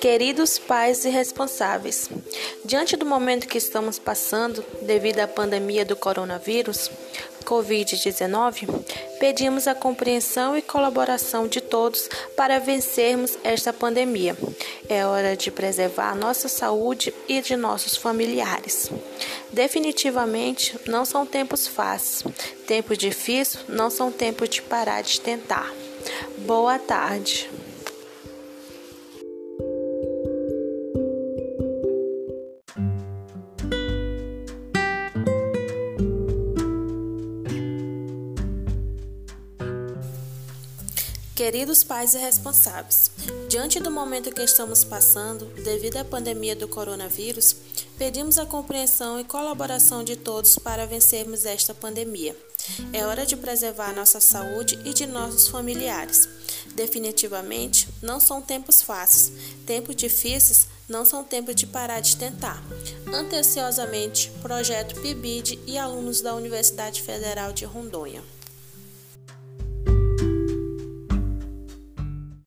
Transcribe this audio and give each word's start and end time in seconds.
Queridos 0.00 0.60
pais 0.60 1.04
e 1.04 1.08
responsáveis, 1.08 2.08
diante 2.64 2.96
do 2.96 3.04
momento 3.04 3.48
que 3.48 3.58
estamos 3.58 3.98
passando 3.98 4.64
devido 4.82 5.18
à 5.18 5.26
pandemia 5.26 5.84
do 5.84 5.96
coronavírus, 5.96 6.88
Covid-19, 7.44 8.68
pedimos 9.18 9.66
a 9.66 9.74
compreensão 9.74 10.56
e 10.56 10.62
colaboração 10.62 11.48
de 11.48 11.60
todos 11.60 12.08
para 12.36 12.60
vencermos 12.60 13.36
esta 13.42 13.72
pandemia. 13.72 14.36
É 14.88 15.04
hora 15.04 15.36
de 15.36 15.50
preservar 15.50 16.14
nossa 16.14 16.46
saúde 16.46 17.12
e 17.26 17.40
de 17.40 17.56
nossos 17.56 17.96
familiares. 17.96 18.92
Definitivamente 19.52 20.78
não 20.86 21.04
são 21.04 21.26
tempos 21.26 21.66
fáceis. 21.66 22.22
Tempos 22.68 22.98
difíceis 22.98 23.64
não 23.68 23.90
são 23.90 24.12
tempos 24.12 24.48
de 24.48 24.62
parar 24.62 25.02
de 25.02 25.20
tentar. 25.20 25.72
Boa 26.46 26.78
tarde. 26.78 27.50
Queridos 41.38 41.84
pais 41.84 42.14
e 42.14 42.18
responsáveis, 42.18 43.12
diante 43.48 43.78
do 43.78 43.92
momento 43.92 44.34
que 44.34 44.42
estamos 44.42 44.82
passando, 44.82 45.44
devido 45.62 45.98
à 45.98 46.04
pandemia 46.04 46.56
do 46.56 46.66
coronavírus, 46.66 47.54
pedimos 47.96 48.38
a 48.38 48.44
compreensão 48.44 49.20
e 49.20 49.24
colaboração 49.24 50.02
de 50.02 50.16
todos 50.16 50.58
para 50.58 50.84
vencermos 50.84 51.46
esta 51.46 51.72
pandemia. 51.72 52.36
É 52.92 53.06
hora 53.06 53.24
de 53.24 53.36
preservar 53.36 53.94
nossa 53.94 54.18
saúde 54.18 54.80
e 54.84 54.92
de 54.92 55.06
nossos 55.06 55.46
familiares. 55.46 56.28
Definitivamente, 56.74 57.88
não 58.02 58.18
são 58.18 58.42
tempos 58.42 58.82
fáceis. 58.82 59.32
Tempos 59.64 59.94
difíceis 59.94 60.66
não 60.88 61.04
são 61.04 61.22
tempos 61.22 61.54
de 61.54 61.68
parar 61.68 62.00
de 62.00 62.16
tentar. 62.16 62.60
Anteciosamente, 63.14 64.28
Projeto 64.42 65.00
PIBID 65.00 65.60
e 65.68 65.78
alunos 65.78 66.20
da 66.20 66.34
Universidade 66.34 67.00
Federal 67.00 67.52
de 67.52 67.64
Rondônia. 67.64 68.24